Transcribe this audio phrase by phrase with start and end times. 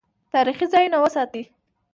[0.33, 1.43] تاریخي ځایونه وساتئ